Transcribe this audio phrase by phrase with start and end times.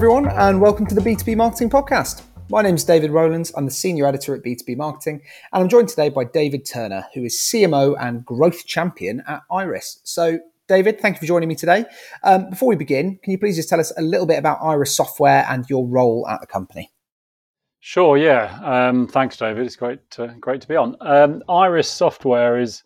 [0.00, 2.22] everyone, and welcome to the B2B Marketing Podcast.
[2.48, 3.52] My name is David Rowlands.
[3.54, 5.20] I'm the Senior Editor at B2B Marketing,
[5.52, 10.00] and I'm joined today by David Turner, who is CMO and Growth Champion at Iris.
[10.04, 11.84] So, David, thank you for joining me today.
[12.22, 14.96] Um, before we begin, can you please just tell us a little bit about Iris
[14.96, 16.90] Software and your role at the company?
[17.80, 18.16] Sure.
[18.16, 18.58] Yeah.
[18.62, 19.66] Um, thanks, David.
[19.66, 20.00] It's great,
[20.40, 20.96] great to be on.
[21.02, 22.84] Um, Iris Software is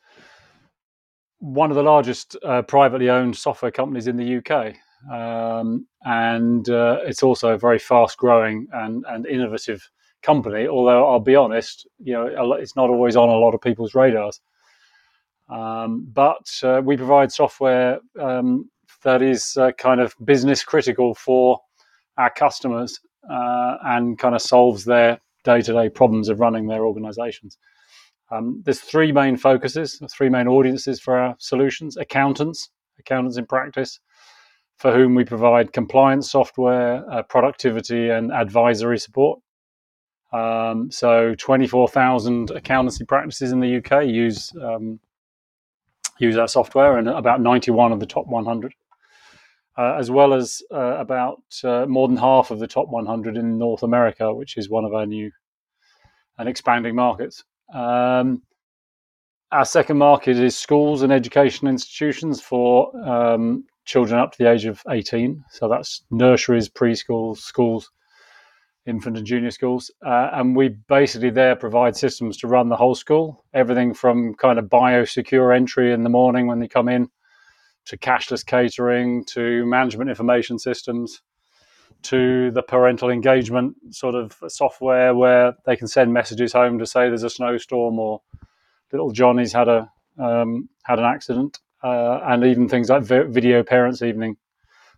[1.39, 4.75] one of the largest uh, privately owned software companies in the UK.
[5.11, 9.89] Um, and uh, it's also a very fast growing and, and innovative
[10.23, 10.67] company.
[10.67, 14.41] Although I'll be honest, you know, it's not always on a lot of people's radars.
[15.49, 18.71] Um, but uh, we provide software um,
[19.03, 21.61] that is uh, kind of business critical for
[22.17, 22.99] our customers
[23.31, 27.59] uh, and kind of solves their day to day problems of running their organizations.
[28.31, 34.01] Um, there's three main focuses, three main audiences for our solutions accountants, accountants in practice,
[34.77, 39.41] for whom we provide compliance software, uh, productivity, and advisory support.
[40.33, 44.99] Um, so, 24,000 accountancy practices in the UK use um,
[46.19, 48.73] use our software, and about 91 of the top 100,
[49.77, 53.59] uh, as well as uh, about uh, more than half of the top 100 in
[53.59, 55.31] North America, which is one of our new
[56.39, 57.45] and expanding markets.
[57.73, 58.43] Um,
[59.53, 64.65] our second market is schools and education institutions for um, children up to the age
[64.65, 65.45] of 18.
[65.51, 67.91] So that's nurseries, preschools, schools,
[68.87, 69.91] infant and junior schools.
[70.05, 74.59] Uh, and we basically there provide systems to run the whole school, everything from kind
[74.59, 77.09] of biosecure entry in the morning when they come in
[77.87, 81.23] to cashless catering to management information systems
[82.03, 87.09] to the parental engagement sort of software where they can send messages home to say
[87.09, 88.21] there's a snowstorm or
[88.93, 94.03] little Johnny's had a um, had an accident uh, and even things like video parents
[94.03, 94.37] evening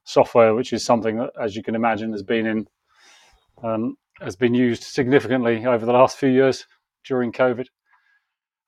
[0.04, 2.66] software, which is something that, as you can imagine, has been in
[3.62, 6.66] um, has been used significantly over the last few years
[7.04, 7.66] during COVID.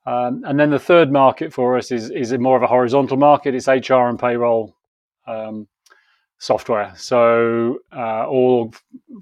[0.05, 3.55] Um, and then the third market for us is is more of a horizontal market.
[3.55, 4.75] It's HR and payroll
[5.27, 5.69] um,
[6.39, 6.93] software.
[6.97, 8.73] So uh, all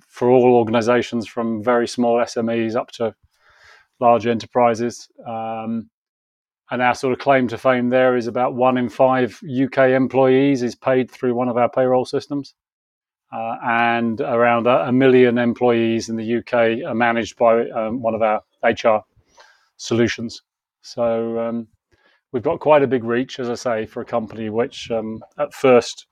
[0.09, 3.15] for all organisations from very small SMEs up to
[4.01, 5.09] large enterprises.
[5.27, 5.91] Um,
[6.71, 10.63] and our sort of claim to fame there is about one in five UK employees
[10.63, 12.55] is paid through one of our payroll systems.
[13.33, 18.15] Uh, and around a, a, million employees in the UK are managed by um, one
[18.15, 19.01] of our HR
[19.77, 20.43] solutions.
[20.83, 21.67] So um,
[22.31, 25.53] we've got quite a big reach, as I say, for a company which um, at
[25.53, 26.07] first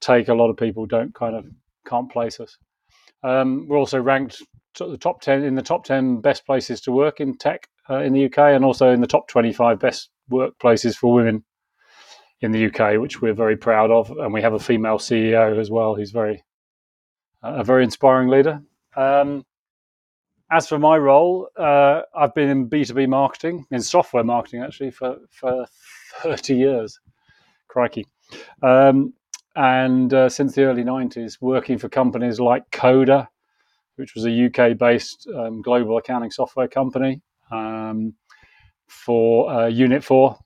[0.00, 1.46] take a lot of people don't kind of
[1.86, 2.56] can't place us.
[3.22, 4.42] Um, we're also ranked
[4.78, 8.12] the top ten in the top ten best places to work in tech uh, in
[8.12, 11.44] the UK, and also in the top 25 best workplaces for women
[12.40, 14.10] in the UK, which we're very proud of.
[14.10, 16.42] And we have a female CEO as well, who's very
[17.42, 18.60] a very inspiring leader.
[18.96, 19.44] Um,
[20.50, 25.18] as for my role, uh, I've been in B2B marketing, in software marketing actually, for,
[25.30, 25.66] for
[26.22, 26.98] 30 years.
[27.68, 28.06] Crikey.
[28.62, 29.12] Um,
[29.56, 33.28] and uh, since the early 90s, working for companies like Coda,
[33.96, 37.20] which was a UK based um, global accounting software company,
[37.50, 38.14] um,
[38.88, 40.36] for uh, Unit 4.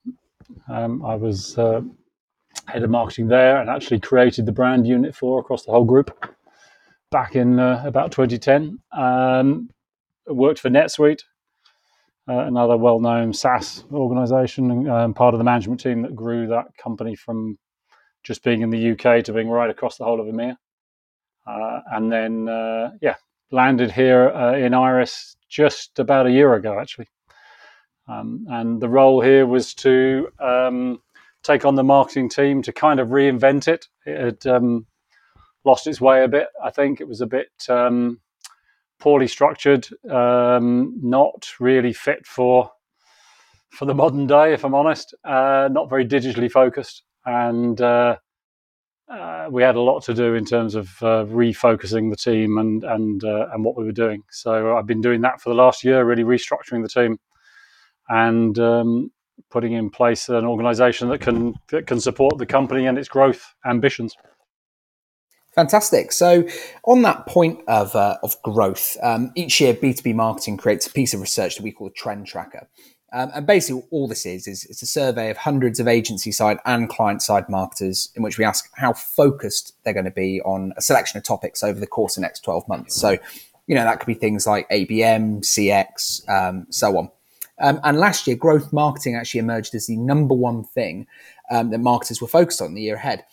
[0.69, 1.81] Um, I was uh,
[2.67, 6.35] head of marketing there and actually created the brand Unit 4 across the whole group
[7.11, 8.79] back in uh, about 2010.
[8.97, 9.69] Um,
[10.27, 11.23] worked for NetSuite,
[12.29, 16.67] uh, another well known SaaS organization, um, part of the management team that grew that
[16.77, 17.59] company from
[18.25, 20.57] just being in the UK to being right across the whole of EMEA.
[21.47, 23.17] Uh, and then, uh, yeah,
[23.53, 27.09] landed here uh, in Iris just about a year ago, actually.
[28.09, 31.01] Um, and the role here was to um,
[31.43, 33.87] take on the marketing team to kind of reinvent it.
[34.07, 34.87] It had um,
[35.65, 36.49] lost its way a bit.
[36.63, 38.21] I think it was a bit um,
[38.99, 42.71] poorly structured, um, not really fit for
[43.71, 45.15] for the modern day, if I'm honest.
[45.25, 48.17] Uh, not very digitally focused, and uh,
[49.13, 52.83] uh, we had a lot to do in terms of uh, refocusing the team and
[52.83, 54.23] and uh, and what we were doing.
[54.31, 57.19] So I've been doing that for the last year, really restructuring the team
[58.09, 59.11] and um,
[59.51, 63.55] putting in place an organisation that can that can support the company and its growth
[63.67, 64.17] ambitions.
[65.55, 66.13] Fantastic.
[66.13, 66.49] So,
[66.87, 71.13] on that point of, uh, of growth, um, each year B2B Marketing creates a piece
[71.13, 72.69] of research that we call a trend tracker.
[73.15, 76.59] Um, and basically, all this is, is it's a survey of hundreds of agency side
[76.65, 80.73] and client side marketers in which we ask how focused they're going to be on
[80.79, 82.97] a selection of topics over the course of the next 12 months.
[82.97, 83.19] So,
[83.67, 87.11] you know, that could be things like ABM, CX, um, so on.
[87.61, 91.07] Um, and last year, growth marketing actually emerged as the number one thing
[91.51, 93.25] um, that marketers were focused on the year ahead.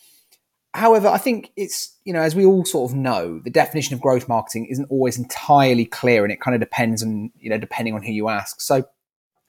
[0.74, 4.00] However, I think it's, you know, as we all sort of know, the definition of
[4.00, 7.94] growth marketing isn't always entirely clear and it kind of depends on, you know, depending
[7.94, 8.60] on who you ask.
[8.60, 8.84] So,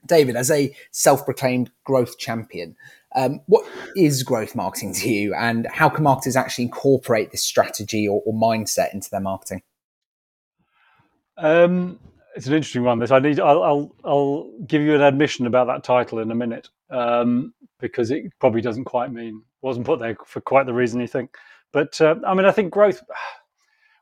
[0.06, 2.76] David, as a self proclaimed growth champion,
[3.16, 3.66] um, what
[3.96, 8.34] is growth marketing to you and how can marketers actually incorporate this strategy or, or
[8.34, 9.62] mindset into their marketing?
[11.38, 12.00] Um,
[12.36, 13.00] it's an interesting one.
[13.00, 13.40] This I need.
[13.40, 18.12] I'll, I'll, I'll give you an admission about that title in a minute um, because
[18.12, 21.36] it probably doesn't quite mean wasn't put there for quite the reason you think.
[21.72, 23.02] But uh, I mean, I think growth.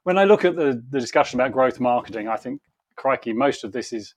[0.03, 2.61] When I look at the the discussion about growth marketing, I think,
[2.95, 4.15] crikey, most of this is.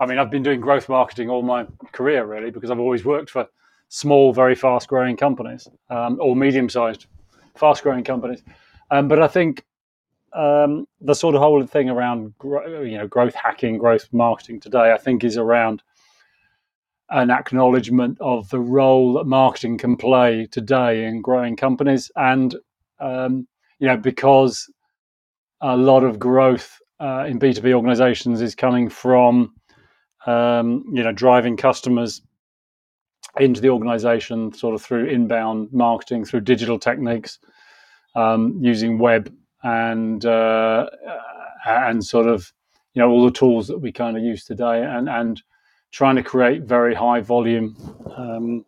[0.00, 3.30] I mean, I've been doing growth marketing all my career really because I've always worked
[3.30, 3.46] for
[3.88, 7.06] small, very fast growing companies um, or medium sized,
[7.54, 8.42] fast growing companies.
[8.90, 9.64] Um, but I think
[10.32, 14.96] um, the sort of whole thing around you know growth hacking, growth marketing today, I
[14.96, 15.82] think is around
[17.10, 22.56] an acknowledgement of the role that marketing can play today in growing companies, and
[23.00, 23.46] um,
[23.80, 24.70] you know because
[25.60, 29.52] a lot of growth uh, in B two B organisations is coming from
[30.26, 32.22] um, you know driving customers
[33.38, 37.38] into the organisation sort of through inbound marketing, through digital techniques,
[38.16, 39.32] um, using web
[39.62, 40.86] and uh,
[41.66, 42.52] and sort of
[42.94, 45.42] you know all the tools that we kind of use today, and and
[45.92, 47.76] trying to create very high volume
[48.16, 48.64] um,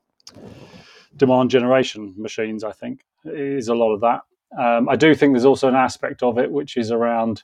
[1.17, 2.65] demand generation machines.
[2.65, 4.21] I think is a lot of that.
[4.59, 7.43] Um, I do think there's also an aspect of it which is around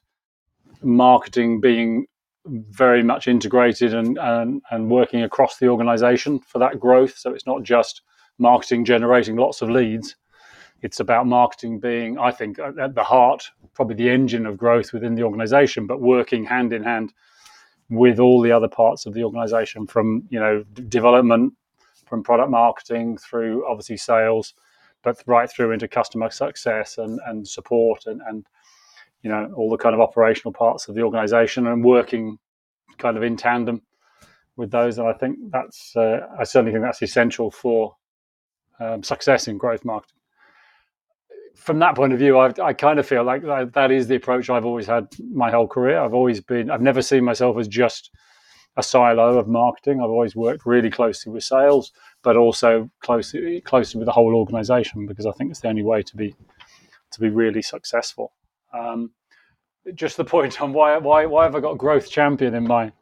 [0.82, 2.06] marketing being
[2.48, 7.16] very much integrated and, and, and working across the organization for that growth.
[7.16, 8.02] So it's not just
[8.38, 10.16] marketing generating lots of leads,
[10.82, 15.14] it's about marketing being, I think, at the heart, probably the engine of growth within
[15.14, 17.12] the organization, but working hand in hand
[17.90, 21.52] with all the other parts of the organization from, you know, development,
[22.06, 24.54] from product marketing through obviously sales,
[25.02, 28.46] but right through into customer success and, and support and, and,
[29.22, 32.38] you know, all the kind of operational parts of the organization and working
[32.98, 33.82] kind of in tandem
[34.56, 34.98] with those.
[34.98, 37.96] And I think that's, uh, I certainly think that's essential for
[38.80, 40.18] um, success in growth marketing
[41.58, 44.14] from that point of view, I, I kind of feel like that, that is the
[44.14, 45.98] approach I've always had my whole career.
[45.98, 48.10] I've always been, I've never seen myself as just
[48.76, 50.00] a silo of marketing.
[50.00, 51.92] I've always worked really closely with sales,
[52.22, 56.02] but also closely closely with the whole organization because I think it's the only way
[56.02, 56.34] to be
[57.10, 58.32] to be really successful.
[58.72, 59.10] Um,
[59.94, 62.92] just the point on why why why have I got growth champion in my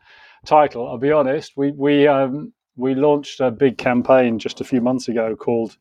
[0.44, 0.88] title?
[0.88, 1.52] I'll be honest.
[1.56, 5.76] We we um, we launched a big campaign just a few months ago called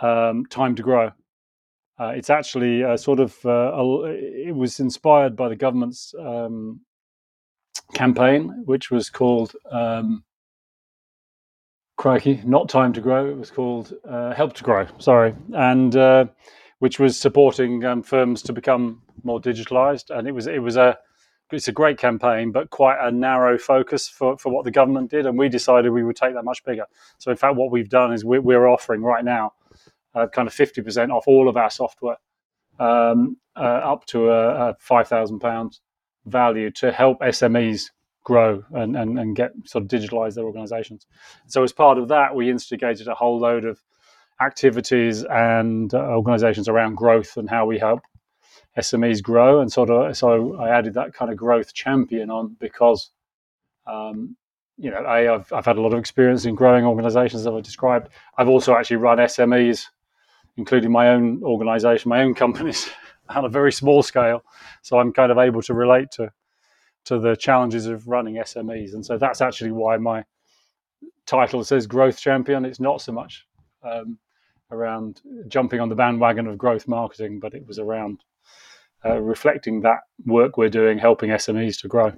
[0.00, 1.12] um, Time to Grow
[1.98, 6.80] uh, it's actually sort of uh, a, it was inspired by the government's um,
[7.92, 10.22] campaign, which was called um,
[11.96, 16.26] "Crikey, Not Time to Grow." It was called uh, "Help to Grow." Sorry, and uh,
[16.78, 20.16] which was supporting um, firms to become more digitalized.
[20.16, 20.98] And it was it was a
[21.52, 25.26] it's a great campaign, but quite a narrow focus for, for what the government did.
[25.26, 26.84] And we decided we would take that much bigger.
[27.18, 29.54] So, in fact, what we've done is we're, we're offering right now
[30.14, 32.16] uh, kind of 50% off all of our software
[32.78, 35.80] um, uh, up to a, a £5,000
[36.26, 37.90] value to help SMEs
[38.24, 41.06] grow and, and, and get sort of digitalize their organizations.
[41.46, 43.82] So, as part of that, we instigated a whole load of
[44.40, 48.00] activities and uh, organizations around growth and how we help
[48.78, 49.60] SMEs grow.
[49.60, 53.10] And sort of, so I added that kind of growth champion on because
[53.86, 54.36] um,
[54.80, 57.64] you know, i have I've had a lot of experience in growing organizations that I've
[57.64, 58.10] described.
[58.36, 59.86] I've also actually run SMEs
[60.58, 62.90] including my own organization, my own companies
[63.30, 64.42] on a very small scale.
[64.82, 66.30] So I'm kind of able to relate to
[67.04, 68.92] to the challenges of running SMEs.
[68.92, 70.24] And so that's actually why my
[71.24, 72.66] title says growth champion.
[72.66, 73.46] It's not so much
[73.82, 74.18] um,
[74.70, 78.22] around jumping on the bandwagon of growth marketing, but it was around
[79.04, 82.12] uh, reflecting that work we're doing, helping SMEs to grow.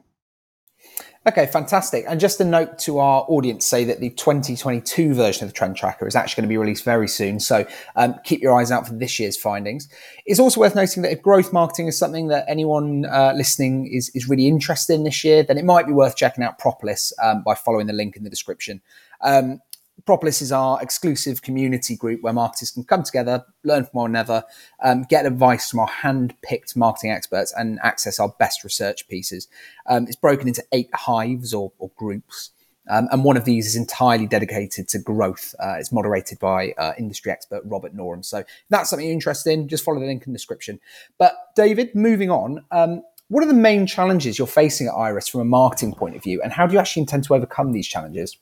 [1.27, 2.07] Okay, fantastic.
[2.09, 5.77] And just a note to our audience say that the 2022 version of the Trend
[5.77, 7.39] Tracker is actually going to be released very soon.
[7.41, 9.87] So um, keep your eyes out for this year's findings.
[10.25, 14.11] It's also worth noting that if growth marketing is something that anyone uh, listening is,
[14.15, 17.43] is really interested in this year, then it might be worth checking out Propolis um,
[17.43, 18.81] by following the link in the description.
[19.21, 19.61] Um,
[20.07, 24.45] Propolis is our exclusive community group where marketers can come together, learn from one another,
[24.83, 29.49] um, get advice from our hand-picked marketing experts, and access our best research pieces.
[29.89, 32.51] Um, it's broken into eight hives or, or groups.
[32.89, 35.55] Um, and one of these is entirely dedicated to growth.
[35.63, 38.25] Uh, it's moderated by uh, industry expert Robert Norum.
[38.25, 40.81] So if that's something you're interested in, just follow the link in the description.
[41.19, 45.41] But David, moving on, um, what are the main challenges you're facing at Iris from
[45.43, 48.37] a marketing point of view, and how do you actually intend to overcome these challenges?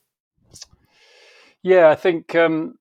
[1.62, 2.74] Yeah, I think um,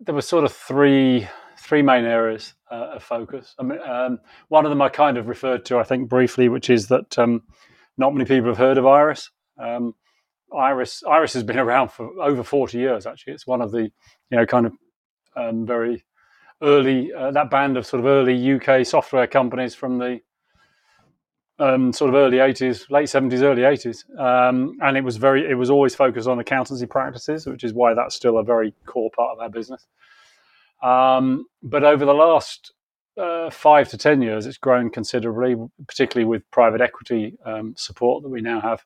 [0.00, 3.54] there were sort of three three main areas uh, of focus.
[3.58, 4.18] I mean, um,
[4.48, 7.42] one of them I kind of referred to, I think, briefly, which is that um,
[7.96, 9.30] not many people have heard of Iris.
[9.58, 9.94] Um,
[10.56, 13.06] Iris Iris has been around for over 40 years.
[13.06, 14.72] Actually, it's one of the you know kind of
[15.36, 16.04] um, very
[16.62, 20.20] early uh, that band of sort of early UK software companies from the
[21.62, 25.54] um, sort of early 80s, late 70s, early 80s, um, and it was very it
[25.54, 29.36] was always focused on accountancy practices, which is why that's still a very core part
[29.36, 29.86] of our business.
[30.82, 32.72] Um, but over the last
[33.16, 35.54] uh, five to ten years, it's grown considerably,
[35.86, 38.84] particularly with private equity um, support that we now have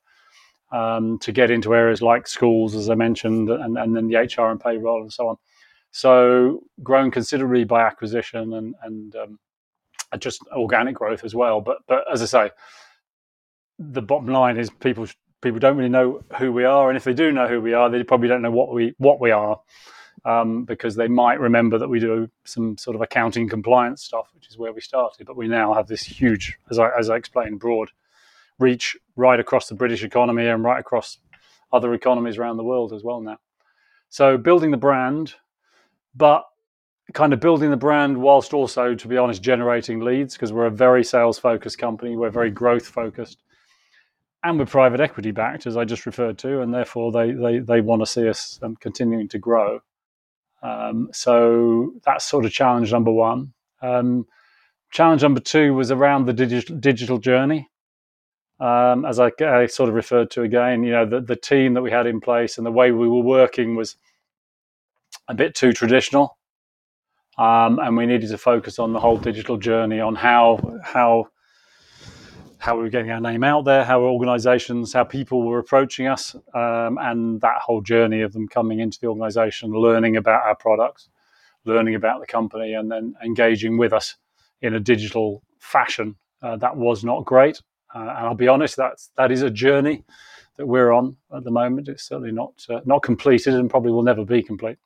[0.71, 4.51] um, to get into areas like schools, as I mentioned, and, and then the HR
[4.51, 5.37] and payroll and so on.
[5.89, 9.39] So grown considerably by acquisition and and um,
[10.19, 11.61] just organic growth as well.
[11.61, 12.51] But but as I say,
[13.79, 15.07] the bottom line is people
[15.41, 17.89] people don't really know who we are, and if they do know who we are,
[17.89, 19.59] they probably don't know what we what we are.
[20.25, 24.49] Um, because they might remember that we do some sort of accounting compliance stuff, which
[24.49, 25.25] is where we started.
[25.25, 27.91] But we now have this huge, as I, as I explained, broad
[28.59, 31.19] reach right across the British economy and right across
[31.71, 33.37] other economies around the world as well now.
[34.09, 35.35] So building the brand,
[36.15, 36.45] but
[37.13, 40.71] kind of building the brand whilst also, to be honest, generating leads because we're a
[40.71, 42.15] very sales focused company.
[42.15, 43.43] We're very growth focused.
[44.43, 47.81] And we're private equity backed, as I just referred to, and therefore they, they, they
[47.81, 49.79] want to see us um, continuing to grow.
[50.61, 53.53] Um, so that's sort of challenge number one.
[53.81, 54.27] Um,
[54.91, 57.69] challenge number two was around the digital, digital journey
[58.59, 61.83] um, as I, I, sort of referred to again, you know, the, the team that
[61.83, 63.97] we had in place and the way we were working was
[65.27, 66.37] a bit too traditional.
[67.37, 71.27] Um, and we needed to focus on the whole digital journey, on how how
[72.59, 76.35] how we were getting our name out there, how organisations, how people were approaching us,
[76.55, 81.09] um, and that whole journey of them coming into the organisation, learning about our products,
[81.65, 84.15] learning about the company, and then engaging with us
[84.61, 86.15] in a digital fashion.
[86.41, 87.61] Uh, that was not great,
[87.93, 90.03] uh, and I'll be honest, that's that is a journey
[90.57, 91.87] that we're on at the moment.
[91.87, 94.77] It's certainly not uh, not completed, and probably will never be complete.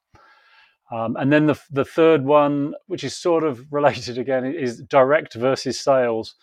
[0.91, 5.35] Um, and then the the third one, which is sort of related again, is direct
[5.35, 6.35] versus sales.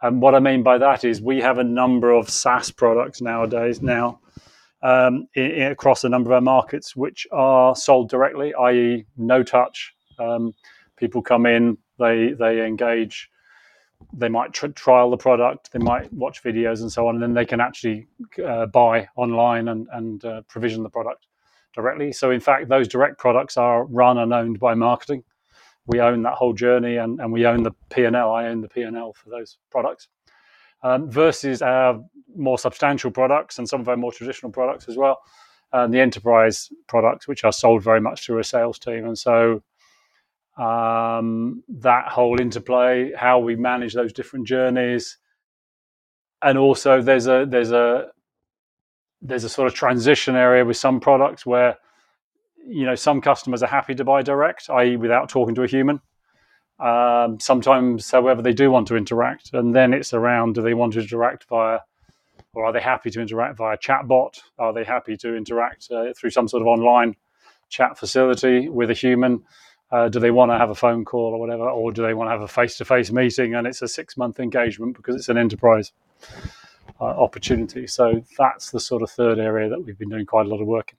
[0.00, 3.82] And what I mean by that is we have a number of SaaS products nowadays
[3.82, 4.18] now
[4.82, 9.44] um, in, in, across a number of our markets, which are sold directly, i.e., no
[9.44, 9.94] touch.
[10.18, 10.54] Um,
[10.96, 13.28] people come in, they they engage
[14.12, 17.34] they might tr- trial the product, they might watch videos and so on, and then
[17.34, 18.06] they can actually
[18.44, 21.26] uh, buy online and, and uh, provision the product
[21.74, 22.12] directly.
[22.12, 25.24] So, in fact, those direct products are run and owned by marketing.
[25.86, 28.32] We own that whole journey, and, and we own the P and L.
[28.32, 30.08] I own the P and L for those products.
[30.84, 32.02] Um, versus our
[32.36, 35.20] more substantial products and some of our more traditional products as well,
[35.72, 39.04] and uh, the enterprise products, which are sold very much through a sales team.
[39.04, 39.62] And so
[40.58, 45.18] um, that whole interplay, how we manage those different journeys,
[46.42, 48.08] and also there's a there's a
[49.22, 51.78] there's a sort of transition area with some products where
[52.66, 56.00] you know some customers are happy to buy direct, i.e., without talking to a human.
[56.78, 60.94] Um, sometimes, however, they do want to interact, and then it's around: do they want
[60.94, 61.80] to interact via,
[62.54, 64.40] or are they happy to interact via chatbot?
[64.58, 67.14] Are they happy to interact uh, through some sort of online
[67.68, 69.44] chat facility with a human?
[69.90, 72.28] Uh, do they want to have a phone call or whatever, or do they want
[72.28, 75.92] to have a face-to-face meeting and it's a six-month engagement because it's an enterprise
[77.00, 77.86] uh, opportunity?
[77.86, 80.66] So that's the sort of third area that we've been doing quite a lot of
[80.66, 80.98] work in.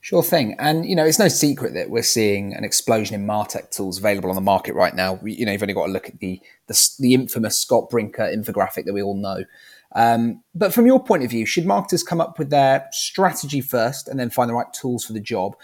[0.00, 3.70] Sure thing, and you know it's no secret that we're seeing an explosion in Martech
[3.70, 5.14] tools available on the market right now.
[5.14, 8.22] We, you know, you've only got to look at the the, the infamous Scott Brinker
[8.22, 9.44] infographic that we all know.
[9.94, 14.08] Um, but from your point of view, should marketers come up with their strategy first
[14.08, 15.54] and then find the right tools for the job,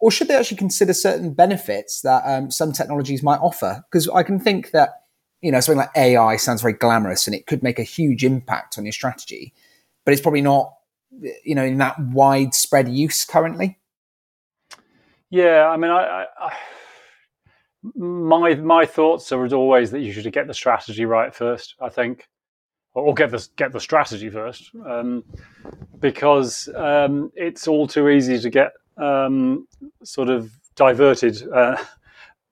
[0.00, 3.84] or should they actually consider certain benefits that um, some technologies might offer?
[3.88, 5.03] Because I can think that
[5.44, 8.78] you know something like AI sounds very glamorous and it could make a huge impact
[8.78, 9.52] on your strategy,
[10.06, 10.72] but it's probably not
[11.44, 13.78] you know in that widespread use currently.
[15.28, 16.52] Yeah, I mean, I, I,
[17.94, 21.74] my my thoughts are as always that you should get the strategy right first.
[21.78, 22.26] I think,
[22.94, 25.24] or get the get the strategy first, um,
[26.00, 29.68] because um, it's all too easy to get um,
[30.04, 31.46] sort of diverted.
[31.52, 31.76] Uh,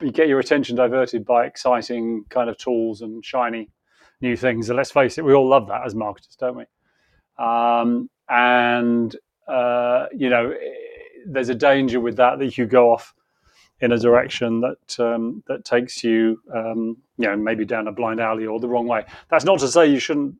[0.02, 3.70] you get your attention diverted by exciting kind of tools and shiny
[4.20, 4.68] new things.
[4.68, 6.64] And let's face it, we all love that as marketers, don't we?
[7.38, 9.14] Um, and
[9.48, 10.54] uh, you know,
[11.26, 13.14] there's a danger with that that you go off
[13.80, 18.20] in a direction that um, that takes you, um, you know, maybe down a blind
[18.20, 19.04] alley or the wrong way.
[19.28, 20.36] That's not to say you shouldn't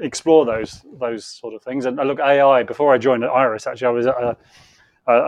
[0.00, 1.86] explore those those sort of things.
[1.86, 2.64] And look, AI.
[2.64, 4.36] Before I joined Iris, actually, I was at a,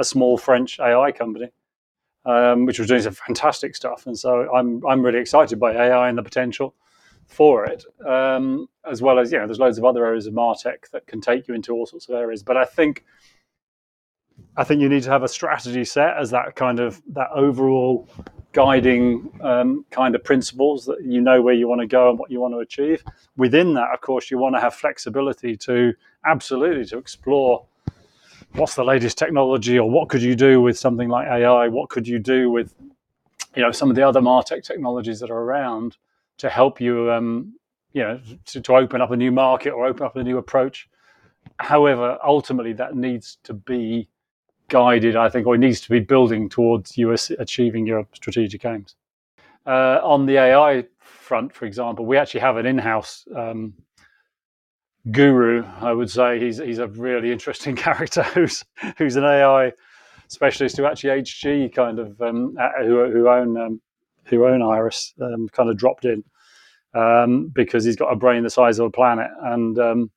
[0.01, 1.51] a small French AI company.
[2.27, 4.07] Um, which was doing some fantastic stuff.
[4.07, 6.75] And so I'm I'm really excited by AI and the potential
[7.27, 10.91] for it, um, as well as you know, there's loads of other areas of Martech
[10.93, 12.43] that can take you into all sorts of areas.
[12.43, 13.05] But I think
[14.57, 18.09] I think you need to have a strategy set as that kind of that overall
[18.53, 22.31] guiding um, kind of principles that you know where you want to go and what
[22.31, 23.03] you want to achieve.
[23.37, 25.93] Within that, of course, you want to have flexibility to
[26.25, 27.67] absolutely to explore
[28.55, 31.69] what's the latest technology or what could you do with something like AI?
[31.69, 32.75] What could you do with
[33.55, 35.97] you know some of the other Martech technologies that are around
[36.39, 37.55] to help you um,
[37.93, 40.89] you know to, to open up a new market or open up a new approach.
[41.59, 44.09] However, ultimately that needs to be
[44.69, 48.97] guided, I think, or it needs to be building towards you achieving your strategic aims.
[49.67, 53.75] Uh, on the AI front, for example, we actually have an in-house um,
[55.11, 55.65] guru.
[55.81, 58.65] I would say he's he's a really interesting character who's
[58.99, 59.73] who's an AI
[60.29, 63.81] specialist who actually HG kind of um, who who own um,
[64.25, 66.25] who own Iris um, kind of dropped in
[66.95, 70.11] um, because he's got a brain the size of a planet and um,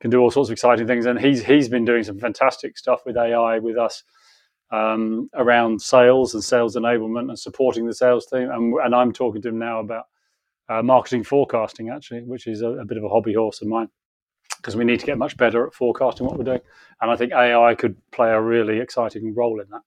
[0.00, 1.06] can do all sorts of exciting things.
[1.06, 4.04] And he's he's been doing some fantastic stuff with AI with us
[4.70, 8.50] um, around sales and sales enablement and supporting the sales team.
[8.50, 10.04] And, and I'm talking to him now about
[10.68, 13.88] uh, marketing forecasting, actually, which is a, a bit of a hobby horse of mine
[14.58, 16.60] because we need to get much better at forecasting what we're doing.
[17.00, 19.82] And I think AI could play a really exciting role in that.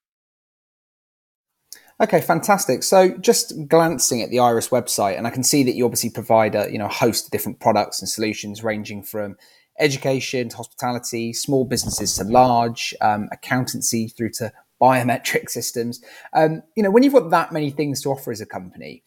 [2.02, 2.82] Okay, fantastic.
[2.82, 6.56] So just glancing at the Iris website, and I can see that you obviously provide
[6.56, 9.36] a you know host of different products and solutions ranging from
[9.80, 14.52] education to hospitality, small businesses to large, um, accountancy through to
[14.82, 16.02] biometric systems.
[16.34, 19.04] Um, you know, when you've got that many things to offer as a company,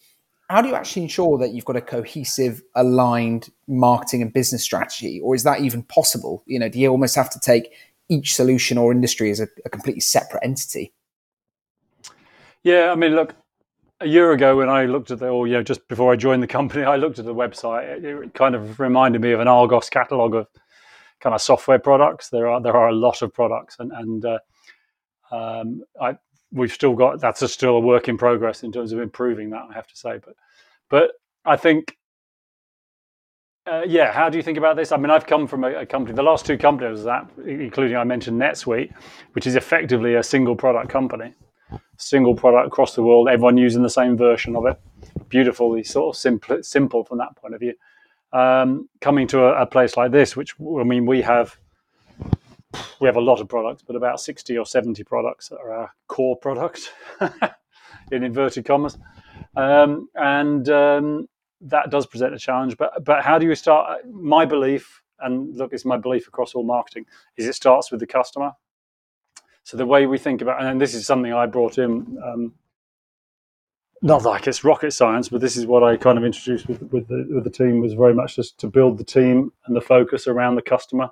[0.51, 5.21] how do you actually ensure that you've got a cohesive, aligned marketing and business strategy,
[5.21, 6.43] or is that even possible?
[6.47, 7.73] You know, do you almost have to take
[8.09, 10.93] each solution or industry as a, a completely separate entity?
[12.63, 13.35] Yeah, I mean, look,
[14.01, 16.43] a year ago when I looked at the, or you know, just before I joined
[16.43, 18.05] the company, I looked at the website.
[18.05, 20.47] It, kind of reminded me of an Argos catalog of
[21.21, 22.29] kind of software products.
[22.29, 24.39] There are there are a lot of products, and and uh,
[25.31, 26.17] um, I
[26.55, 29.65] we've still got that's a, still a work in progress in terms of improving that.
[29.71, 30.35] I have to say, but
[30.89, 31.13] but
[31.45, 31.97] I think.
[33.67, 34.93] Uh, yeah, how do you think about this?
[34.93, 36.15] I mean, I've come from a, a company.
[36.15, 38.93] The last two companies that, including I mentioned NetSuite,
[39.33, 41.33] which is effectively a single product company
[41.99, 44.81] single product across the world, everyone using the same version of it.
[45.29, 47.75] Beautifully sort of simple, simple from that point of view.
[48.33, 51.57] Um, coming to a, a, place like this, which I mean, we have
[53.01, 55.91] we have a lot of products, but about sixty or seventy products that are our
[56.09, 56.91] core products,
[58.13, 58.99] in inverted commas,
[59.57, 61.29] um, and um,
[61.61, 62.77] that does present a challenge.
[62.77, 64.07] But but how do you start?
[64.07, 67.07] My belief, and look, it's my belief across all marketing,
[67.37, 68.53] is it starts with the customer
[69.65, 72.53] so the way we think about, and this is something I brought in, um,
[74.03, 77.09] not like it's rocket science, but this is what I kind of introduced with, with,
[77.09, 80.27] the, with the team was very much just to build the team and the focus
[80.27, 81.11] around the customer.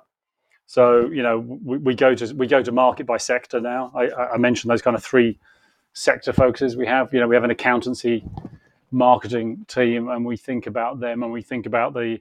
[0.65, 3.91] So you know we, we go to we go to market by sector now.
[3.95, 5.39] I, I mentioned those kind of three
[5.93, 7.13] sector focuses we have.
[7.13, 8.23] You know we have an accountancy
[8.91, 12.19] marketing team, and we think about them, and we think about the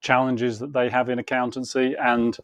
[0.00, 2.36] challenges that they have in accountancy and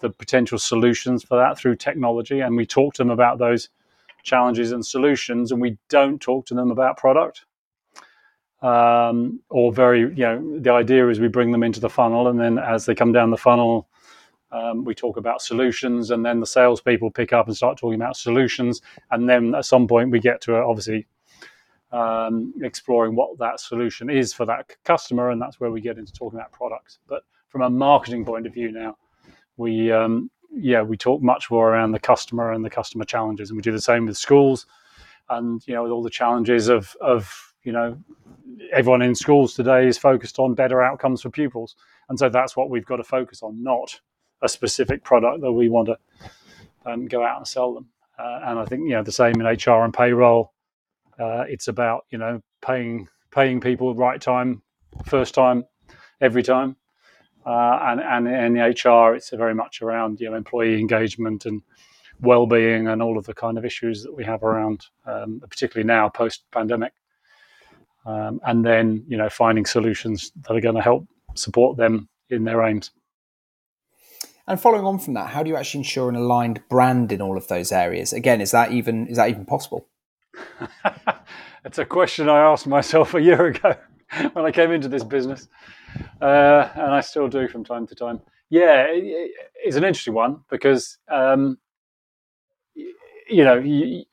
[0.00, 2.40] the potential solutions for that through technology.
[2.40, 3.68] And we talk to them about those
[4.22, 7.44] challenges and solutions, and we don't talk to them about product.
[8.62, 12.40] Um, or very, you know, the idea is we bring them into the funnel, and
[12.40, 13.88] then as they come down the funnel,
[14.54, 18.16] um, we talk about solutions, and then the salespeople pick up and start talking about
[18.16, 21.06] solutions, and then at some point we get to uh, obviously
[21.90, 26.12] um, exploring what that solution is for that customer, and that's where we get into
[26.12, 27.00] talking about products.
[27.08, 28.96] But from a marketing point of view now,
[29.56, 33.56] we um, yeah we talk much more around the customer and the customer challenges, and
[33.56, 34.66] we do the same with schools,
[35.30, 37.98] and you know with all the challenges of of you know
[38.72, 41.74] everyone in schools today is focused on better outcomes for pupils,
[42.08, 44.00] and so that's what we've got to focus on, not
[44.42, 45.98] a specific product that we want to
[46.86, 47.88] um, go out and sell them.
[48.18, 50.52] Uh, and I think you know the same in HR and payroll.
[51.18, 54.62] Uh, it's about you know paying paying people right time,
[55.06, 55.64] first time,
[56.20, 56.76] every time.
[57.46, 61.62] Uh, and, and in HR, it's very much around you know employee engagement and
[62.20, 66.08] well-being and all of the kind of issues that we have around, um, particularly now
[66.08, 66.92] post-pandemic.
[68.06, 72.44] Um, and then you know finding solutions that are going to help support them in
[72.44, 72.90] their aims.
[74.46, 77.36] And following on from that, how do you actually ensure an aligned brand in all
[77.36, 78.12] of those areas?
[78.12, 79.88] Again, is that even is that even possible?
[81.64, 83.74] it's a question I asked myself a year ago
[84.32, 85.48] when I came into this business
[86.20, 88.20] uh, and I still do from time to time.
[88.50, 89.32] Yeah, it,
[89.64, 91.58] it's an interesting one because um,
[93.28, 94.04] you know, you,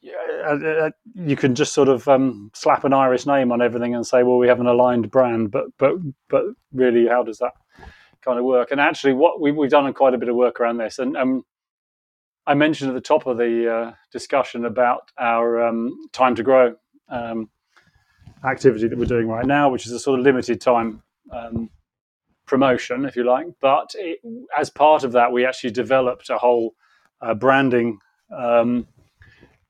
[0.45, 4.05] uh, uh, you can just sort of um, slap an Iris name on everything and
[4.05, 5.95] say, well, we have an aligned brand, but but
[6.29, 7.53] but really, how does that
[8.23, 8.71] kind of work?
[8.71, 11.43] And actually, what we, we've done quite a bit of work around this, and um,
[12.47, 16.75] I mentioned at the top of the uh, discussion about our um, time to grow
[17.09, 17.49] um,
[18.43, 21.69] activity that we're doing right now, which is a sort of limited time um,
[22.45, 23.47] promotion, if you like.
[23.59, 24.19] But it,
[24.57, 26.73] as part of that, we actually developed a whole
[27.21, 27.99] uh, branding
[28.35, 28.87] um,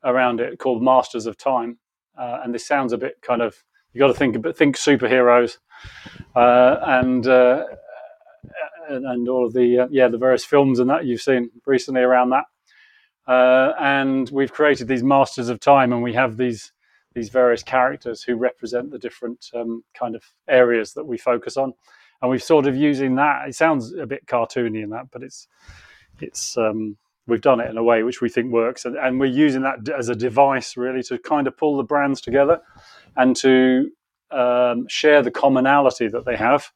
[0.04, 1.78] around it called Masters of Time.
[2.18, 5.58] Uh, and this sounds a bit kind of you got to think think superheroes
[6.36, 7.66] uh, and, uh,
[8.92, 12.02] and, and all of the uh, yeah the various films and that you've seen recently
[12.02, 12.46] around that.
[13.28, 16.72] Uh, and we've created these Masters of Time, and we have these
[17.14, 21.74] these various characters who represent the different um, kind of areas that we focus on
[22.22, 23.48] and we've sort of using that.
[23.48, 25.48] It sounds a bit cartoony in that, but it's
[26.20, 29.26] it's um, we've done it in a way which we think works, and, and we're
[29.26, 32.62] using that as a device really to kind of pull the brands together
[33.18, 33.90] and to
[34.32, 36.72] um, share the commonality that they have,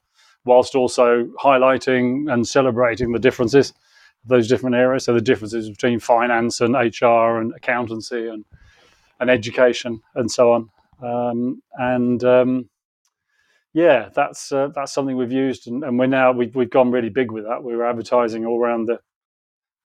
[0.45, 5.05] whilst also highlighting and celebrating the differences of those different areas.
[5.05, 8.45] So the differences between finance and HR and accountancy and
[9.19, 10.69] and education and so on.
[11.01, 12.69] Um, and um,
[13.73, 17.09] yeah, that's uh, that's something we've used, and, and, we're now we've we've gone really
[17.09, 17.63] big with that.
[17.63, 18.99] We were advertising all around the.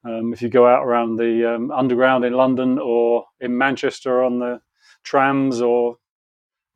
[0.03, 4.39] Um, if you go out around the um, underground in London or in Manchester on
[4.39, 4.61] the
[5.03, 5.97] trams or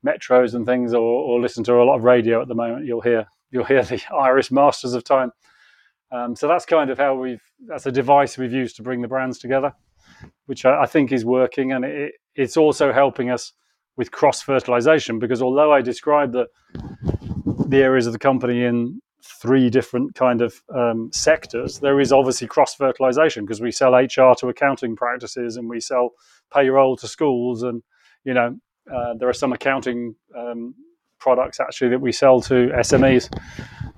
[0.05, 3.01] metros and things, or, or listen to a lot of radio at the moment, you'll
[3.01, 5.31] hear you'll hear the Iris Masters of Time.
[6.13, 9.09] Um, so that's kind of how we've that's a device we've used to bring the
[9.09, 9.73] brands together,
[10.47, 13.53] which I, I think is working, and it, it's also helping us
[13.97, 16.47] with cross fertilization because although I describe the
[17.69, 22.47] the areas of the company in three different kind of um, sectors, there is obviously
[22.47, 26.11] cross fertilization because we sell HR to accounting practices and we sell
[26.53, 27.83] payroll to schools, and
[28.25, 28.57] you know
[28.93, 30.75] uh, there are some accounting um,
[31.25, 33.35] products actually that we sell to SMEs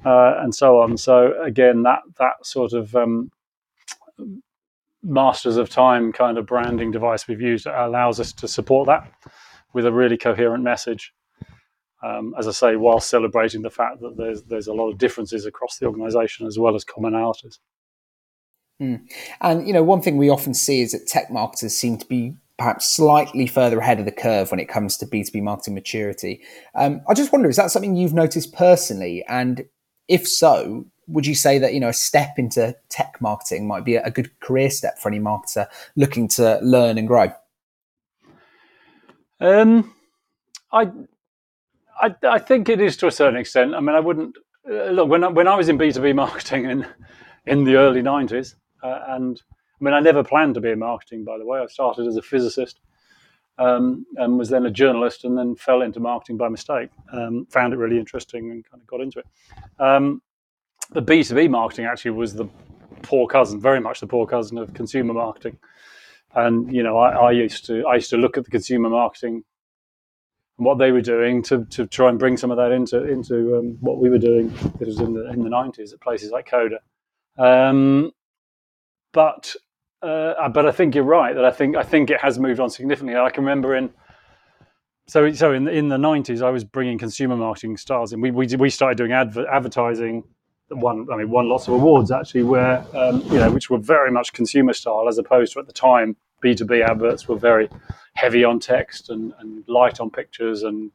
[0.06, 0.96] uh, and so on.
[0.96, 3.32] So again, that that sort of um,
[5.02, 9.10] masters of time kind of branding device we've used allows us to support that
[9.74, 11.12] with a really coherent message.
[12.04, 15.46] Um, as I say, while celebrating the fact that there's there's a lot of differences
[15.46, 17.58] across the organisation as well as commonalities.
[18.80, 19.00] Mm.
[19.40, 22.36] And you know, one thing we often see is that tech marketers seem to be
[22.58, 25.74] perhaps slightly further ahead of the curve when it comes to B two B marketing
[25.74, 26.40] maturity.
[26.74, 29.24] Um, I just wonder, is that something you've noticed personally?
[29.28, 29.66] And
[30.08, 33.96] if so, would you say that you know a step into tech marketing might be
[33.96, 35.66] a good career step for any marketer
[35.96, 37.30] looking to learn and grow?
[39.38, 39.94] Um,
[40.72, 40.90] I,
[42.00, 43.74] I, I think it is to a certain extent.
[43.74, 44.34] I mean, I wouldn't
[44.68, 46.86] uh, look when I, when I was in B two B marketing in
[47.44, 49.40] in the early nineties, uh, and
[49.80, 51.24] I mean, I never planned to be in marketing.
[51.24, 52.80] By the way, I started as a physicist.
[53.58, 56.90] Um, and was then a journalist, and then fell into marketing by mistake.
[57.10, 59.26] Um, found it really interesting and kind of got into it.
[59.78, 60.20] Um,
[60.90, 62.48] the B two B marketing actually was the
[63.00, 65.56] poor cousin, very much the poor cousin of consumer marketing.
[66.34, 69.42] And you know, I, I used to I used to look at the consumer marketing
[70.58, 73.56] and what they were doing to, to try and bring some of that into into
[73.56, 74.52] um, what we were doing.
[74.80, 76.80] It was in the in the nineties at places like Coda.
[77.38, 78.10] Um,
[79.12, 79.56] but
[80.02, 82.70] uh, but I think you're right that I think I think it has moved on
[82.70, 83.16] significantly.
[83.16, 83.90] I can remember in
[85.06, 88.46] so so in in the nineties I was bringing consumer marketing stars and we we
[88.56, 90.24] we started doing adver- advertising
[90.70, 94.10] won I mean won lots of awards actually where um, you know which were very
[94.10, 97.68] much consumer style as opposed to at the time B2B adverts were very
[98.14, 100.90] heavy on text and, and light on pictures and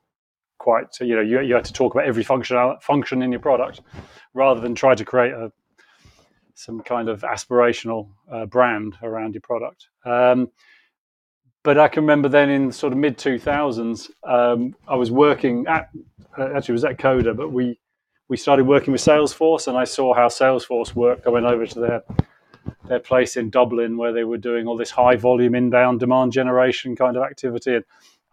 [0.57, 3.81] quite, you know, you, you had to talk about every function, function in your product
[4.33, 5.51] rather than try to create a,
[6.55, 9.87] some kind of aspirational uh, brand around your product.
[10.05, 10.51] Um,
[11.63, 15.89] but I can remember then in sort of mid 2000s, um, I was working at,
[16.37, 17.79] uh, actually, was at Coda, but we,
[18.27, 21.27] we started working with Salesforce and I saw how Salesforce worked.
[21.27, 22.03] I went over to their
[22.85, 26.95] their place in Dublin where they were doing all this high volume inbound demand generation
[26.95, 27.75] kind of activity.
[27.75, 27.85] And,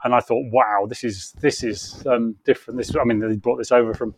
[0.05, 2.79] and I thought, wow, this is this is um, different.
[2.79, 4.15] This, I mean, they brought this over from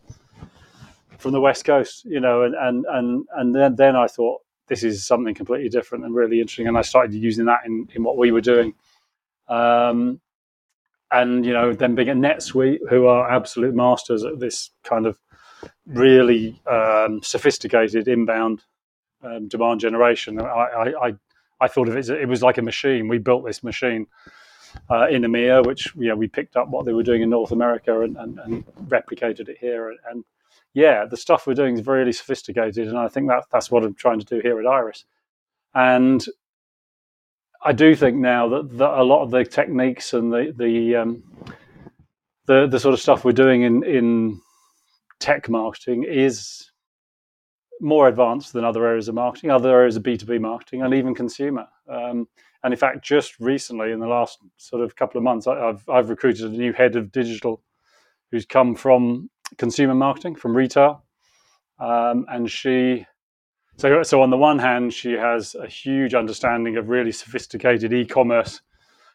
[1.21, 4.83] from the west coast, you know, and and and and then then I thought this
[4.83, 6.67] is something completely different and really interesting.
[6.67, 8.73] And I started using that in in what we were doing.
[9.47, 10.21] Um,
[11.11, 15.19] and you know, then being at NetSuite, who are absolute masters at this kind of
[15.85, 18.63] really um, sophisticated inbound
[19.23, 20.39] um, demand generation.
[20.39, 21.13] I, I, I,
[21.59, 23.07] I, thought of it as it was like a machine.
[23.07, 24.07] We built this machine
[24.89, 28.01] uh, in EMEA, which know, we picked up what they were doing in North America
[28.01, 29.89] and, and, and replicated it here.
[29.89, 30.23] And, and,
[30.73, 33.93] yeah, the stuff we're doing is really sophisticated, and I think that that's what I'm
[33.93, 35.05] trying to do here at Iris.
[35.73, 36.25] And
[37.63, 41.23] I do think now that, that a lot of the techniques and the the um,
[42.45, 44.41] the the sort of stuff we're doing in in
[45.19, 46.71] tech marketing is
[47.81, 50.93] more advanced than other areas of marketing, other areas of B two B marketing, and
[50.93, 51.67] even consumer.
[51.89, 52.27] Um,
[52.63, 55.87] and in fact, just recently, in the last sort of couple of months, I, have
[55.89, 57.61] I've recruited a new head of digital,
[58.31, 61.03] who's come from consumer marketing, from retail,
[61.79, 63.05] um, and she
[63.77, 68.61] so, so on the one hand, she has a huge understanding of really sophisticated e-commerce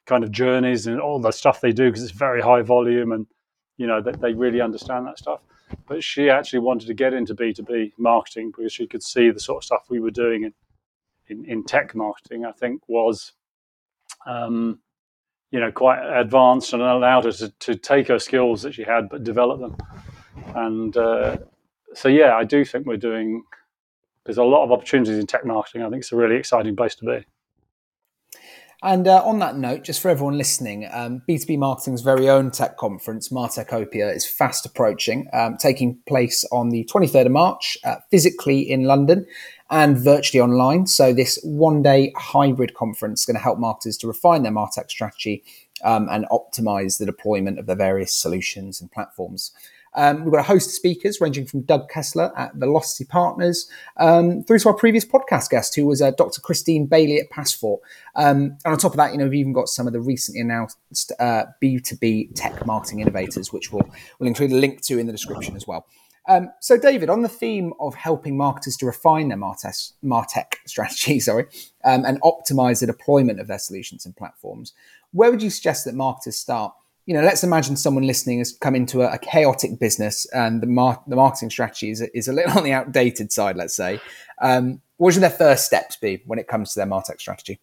[0.07, 3.27] kind of journeys and all the stuff they do because it's very high volume and
[3.77, 5.41] you know that they really understand that stuff.
[5.87, 9.31] But she actually wanted to get into B two B marketing because she could see
[9.31, 10.55] the sort of stuff we were doing in
[11.29, 12.45] in, in tech marketing.
[12.45, 13.33] I think was
[14.27, 14.81] um,
[15.51, 19.09] you know quite advanced and allowed her to, to take her skills that she had
[19.09, 19.77] but develop them.
[20.55, 21.39] And uh,
[21.95, 23.45] so yeah, I do think we're doing
[24.25, 25.83] there's a lot of opportunities in tech marketing.
[25.83, 27.25] I think it's a really exciting place to be.
[28.83, 32.77] And uh, on that note, just for everyone listening, um, B2B Marketing's very own tech
[32.77, 38.61] conference, Martechopia, is fast approaching, um, taking place on the 23rd of March, uh, physically
[38.61, 39.27] in London
[39.71, 40.87] and virtually online.
[40.87, 44.91] So, this one day hybrid conference is going to help marketers to refine their Martech
[44.91, 45.43] strategy
[45.83, 49.53] um, and optimize the deployment of their various solutions and platforms.
[49.97, 54.43] Um, we've got a host of speakers ranging from Doug Kessler at Velocity Partners um,
[54.45, 56.41] through to our previous podcast guest, who was uh, Dr.
[56.41, 57.81] Christine Bailey at Passfort.
[58.15, 60.41] Um, and on top of that, you know, we've even got some of the recently
[60.41, 65.13] announced uh, B2B tech marketing innovators, which we'll, we'll include a link to in the
[65.13, 65.87] description as well.
[66.29, 71.21] Um, so, David, on the theme of helping marketers to refine their Martech, Martech strategy,
[71.21, 71.47] sorry,
[71.85, 74.73] um, and optimize the deployment of their solutions and platforms,
[75.13, 76.75] where would you suggest that marketers start?
[77.07, 80.67] You know, let's imagine someone listening has come into a, a chaotic business and the,
[80.67, 84.01] mar- the marketing strategy is, is a little on the outdated side, let's say.
[84.43, 87.61] Um, what should their first steps be when it comes to their Martech strategy?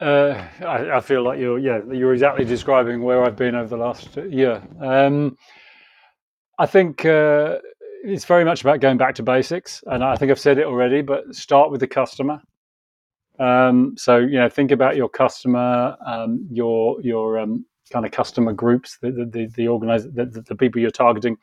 [0.00, 3.76] Uh, I, I, feel like you're, yeah, you're exactly describing where I've been over the
[3.76, 4.60] last year.
[4.80, 5.36] Um,
[6.58, 7.58] I think uh,
[8.02, 11.02] it's very much about going back to basics, and I think I've said it already.
[11.02, 12.40] But start with the customer.
[13.38, 18.52] Um, so you know, think about your customer, um, your your um, kind of customer
[18.52, 21.36] groups, the the the, the organize the, the, people you're targeting,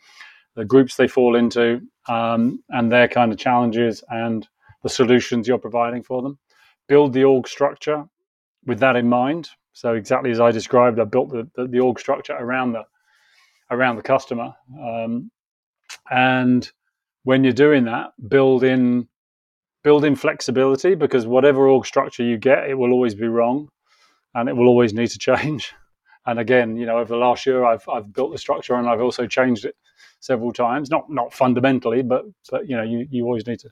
[0.56, 4.48] the groups they fall into, um, and their kind of challenges and
[4.84, 6.38] the solutions you're providing for them.
[6.88, 8.06] Build the org structure
[8.66, 9.50] with that in mind.
[9.74, 12.84] So exactly as I described, I built the, the, the org structure around the
[13.72, 15.30] around the customer, um,
[16.10, 16.70] and
[17.24, 19.08] when you're doing that, build in
[19.84, 23.70] build in flexibility because whatever org structure you get, it will always be wrong,
[24.34, 25.74] and it will always need to change.
[26.26, 29.02] And again, you know, over the last year, I've I've built the structure and I've
[29.02, 29.76] also changed it
[30.20, 30.90] several times.
[30.90, 33.70] Not not fundamentally, but but you know, you, you always need to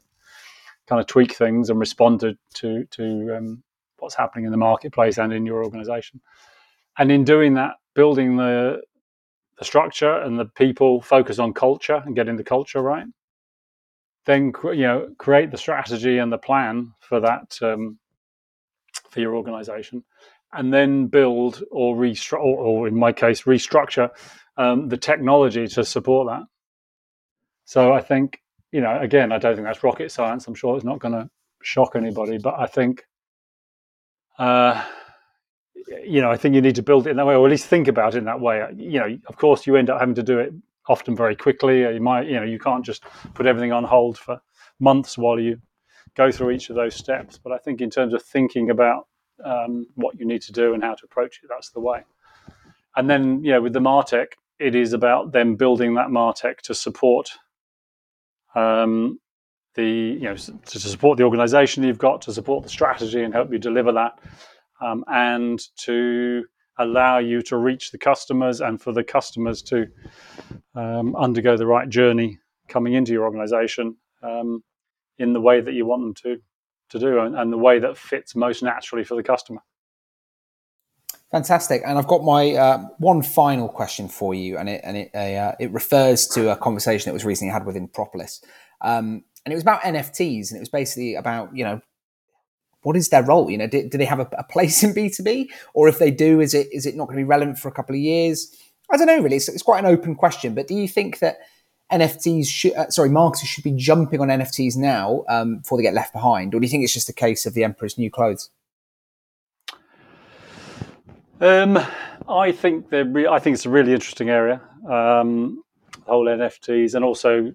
[0.88, 3.64] kind of tweak things and respond to to, to um,
[4.00, 6.22] what's happening in the marketplace and in your organization.
[6.98, 8.82] And in doing that, building the
[9.58, 13.06] the structure and the people, focus on culture and getting the culture right.
[14.26, 17.98] Then you know, create the strategy and the plan for that um,
[19.10, 20.04] for your organization
[20.54, 24.10] and then build or restructure, or, in my case, restructure
[24.58, 26.44] um, the technology to support that.
[27.66, 30.48] So I think, you know, again, I don't think that's rocket science.
[30.48, 31.30] I'm sure it's not going to
[31.62, 33.06] shock anybody, but I think,
[34.40, 34.84] uh,
[36.04, 37.68] you know, I think you need to build it in that way, or at least
[37.68, 38.66] think about it in that way.
[38.76, 40.54] You know, of course, you end up having to do it
[40.88, 41.82] often very quickly.
[41.82, 44.40] You might, you know, you can't just put everything on hold for
[44.80, 45.60] months while you
[46.16, 47.38] go through each of those steps.
[47.38, 49.07] But I think in terms of thinking about
[49.44, 51.50] um, what you need to do and how to approach it.
[51.50, 52.04] That's the way.
[52.96, 56.74] And then, you know, with the Martech, it is about them building that Martech to
[56.74, 57.30] support
[58.56, 59.20] um,
[59.76, 63.52] the, you know, to support the organization you've got, to support the strategy and help
[63.52, 64.18] you deliver that,
[64.82, 66.44] um, and to
[66.80, 69.88] allow you to reach the customers and for the customers to
[70.76, 74.64] um, undergo the right journey coming into your organization um,
[75.20, 76.42] in the way that you want them to
[76.90, 79.62] to do and, and the way that fits most naturally for the customer.
[81.32, 85.14] Fantastic, and I've got my uh, one final question for you, and it and it
[85.14, 88.42] uh, it refers to a conversation that was recently had within Propolis,
[88.80, 91.82] um, and it was about NFTs, and it was basically about you know
[92.84, 93.52] what is their role?
[93.52, 96.00] You know, do, do they have a, a, place in B two B, or if
[96.00, 98.00] they do, is it is it not going to be relevant for a couple of
[98.00, 98.56] years?
[98.90, 99.36] I don't know, really.
[99.36, 101.40] It's, it's quite an open question, but do you think that
[101.92, 105.94] NFTs should, uh, sorry, marketers should be jumping on NFTs now um, before they get
[105.94, 108.50] left behind, or do you think it's just a case of the emperor's new clothes?
[111.40, 111.80] Um,
[112.28, 113.06] I think they're.
[113.06, 114.62] Re- I think it's a really interesting area.
[114.90, 115.64] Um,
[116.06, 117.54] whole NFTs and also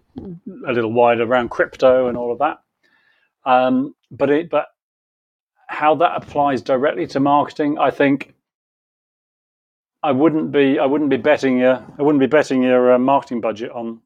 [0.69, 2.59] a little wider around crypto and all of that.
[3.45, 4.67] Um, but it, but
[5.67, 8.35] how that applies directly to marketing, I think
[10.03, 13.41] I wouldn't be I wouldn't be betting your I wouldn't be betting your uh, marketing
[13.41, 14.01] budget on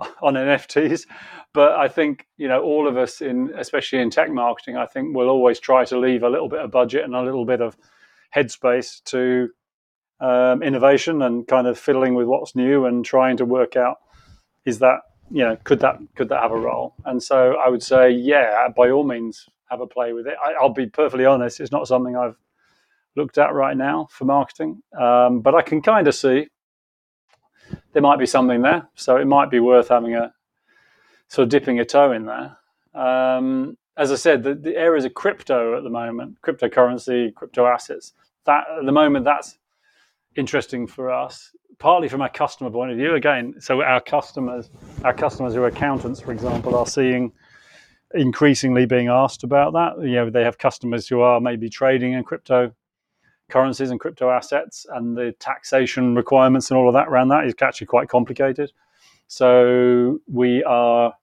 [0.22, 1.06] on NFTs,
[1.52, 5.14] but I think you know all of us in especially in tech marketing, I think
[5.14, 7.76] we'll always try to leave a little bit of budget and a little bit of
[8.34, 9.50] headspace to
[10.20, 13.98] um, innovation and kind of fiddling with what's new and trying to work out
[14.64, 16.94] is that you know could that could that have a role?
[17.04, 20.34] And so I would say yeah, by all means have a play with it.
[20.44, 22.36] I, will be perfectly honest; it's not something I've
[23.16, 26.48] looked at right now for marketing, um, but I can kind of see
[27.92, 28.88] there might be something there.
[28.94, 30.32] So it might be worth having a
[31.28, 32.56] sort of dipping a toe in there.
[32.94, 38.14] Um, as I said, the, the areas of crypto at the moment, cryptocurrency, crypto assets,
[38.46, 39.58] that at the moment that's
[40.36, 43.14] interesting for us, partly from a customer point of view.
[43.14, 44.70] Again, so our customers,
[45.04, 47.32] our customers who are accountants, for example, are seeing
[48.14, 50.02] increasingly being asked about that.
[50.02, 52.72] You know, they have customers who are maybe trading in crypto
[53.50, 57.54] currencies and crypto assets, and the taxation requirements and all of that around that is
[57.60, 58.72] actually quite complicated.
[59.28, 61.14] So we are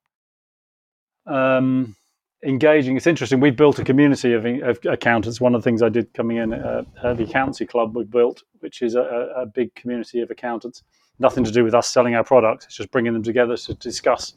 [1.26, 1.96] um,
[2.44, 2.96] engaging.
[2.96, 3.40] It's interesting.
[3.40, 5.42] We've built a community of, of, accountants.
[5.42, 8.44] One of the things I did coming in uh, uh, the accountancy club we built,
[8.60, 10.84] which is a, a, big community of accountants.
[11.20, 12.66] Nothing to do with us selling our products.
[12.66, 14.36] It's just bringing them together to discuss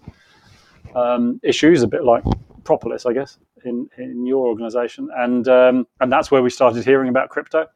[0.94, 2.24] um, issues, a bit like
[2.64, 5.08] Propolis, I guess, in in your organisation.
[5.16, 7.66] And um, and that's where we started hearing about crypto.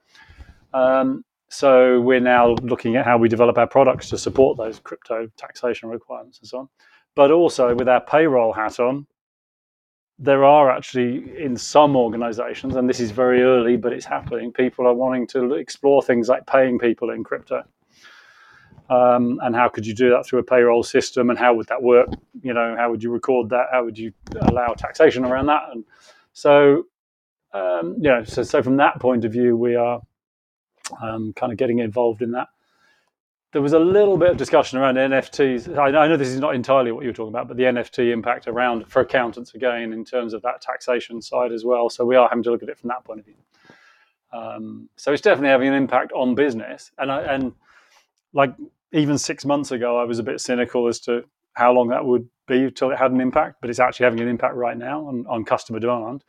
[0.74, 5.28] Um, so we're now looking at how we develop our products to support those crypto
[5.36, 6.68] taxation requirements and so on.
[7.14, 9.06] But also with our payroll hat on,
[10.18, 14.86] there are actually in some organizations, and this is very early, but it's happening, people
[14.86, 17.62] are wanting to explore things like paying people in crypto.
[18.90, 21.82] Um, and how could you do that through a payroll system and how would that
[21.82, 22.08] work
[22.42, 25.84] you know how would you record that how would you allow taxation around that and
[26.34, 26.84] so
[27.54, 30.02] um, you know so, so from that point of view we are
[31.02, 32.48] um, kind of getting involved in that.
[33.52, 35.78] There was a little bit of discussion around NFTs.
[35.78, 38.48] I, I know this is not entirely what you're talking about, but the NFT impact
[38.48, 41.88] around for accountants again in terms of that taxation side as well.
[41.88, 43.36] So we are having to look at it from that point of view.
[44.32, 46.90] Um, so it's definitely having an impact on business.
[46.98, 47.52] And I, and
[48.32, 48.54] like
[48.92, 52.28] even six months ago, I was a bit cynical as to how long that would
[52.48, 55.24] be until it had an impact, but it's actually having an impact right now on,
[55.28, 56.24] on customer demand.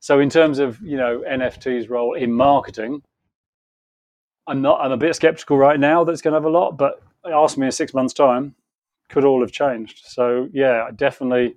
[0.00, 3.02] So in terms of you know NFT's role in marketing,
[4.48, 4.80] I'm not.
[4.80, 7.58] I'm a bit skeptical right now that it's going to have a lot, but ask
[7.58, 8.54] me in six months' time,
[9.08, 10.06] could all have changed.
[10.06, 11.54] So yeah, definitely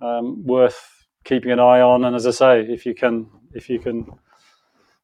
[0.00, 2.04] um, worth keeping an eye on.
[2.04, 4.06] And as I say, if you can, if you can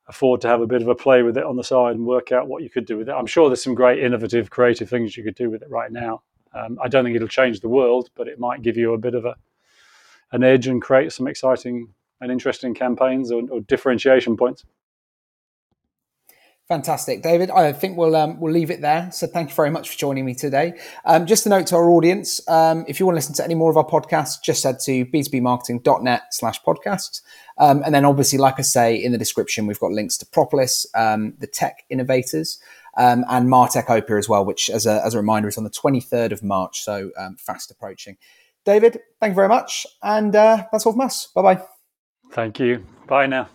[0.08, 2.32] afford to have a bit of a play with it on the side and work
[2.32, 5.16] out what you could do with it, I'm sure there's some great innovative, creative things
[5.16, 6.22] you could do with it right now.
[6.52, 9.14] Um, I don't think it'll change the world, but it might give you a bit
[9.14, 9.36] of a
[10.32, 11.88] an edge and create some exciting
[12.20, 14.64] and interesting campaigns or, or differentiation points.
[16.70, 17.50] Fantastic, David.
[17.50, 19.10] I think we'll um, we'll leave it there.
[19.10, 20.78] So thank you very much for joining me today.
[21.04, 23.56] Um, just a note to our audience: um, if you want to listen to any
[23.56, 27.22] more of our podcasts, just head to b2bmarketing.net slash podcasts.
[27.58, 30.86] Um, and then, obviously, like I say in the description, we've got links to Propolis,
[30.94, 32.60] um, the tech innovators,
[32.96, 36.00] um, and Martechopia as well, which, as a as a reminder, is on the twenty
[36.00, 38.16] third of March, so fast approaching.
[38.64, 41.26] David, thank you very much, and uh, that's all from us.
[41.34, 41.62] Bye bye.
[42.30, 42.86] Thank you.
[43.08, 43.48] Bye now.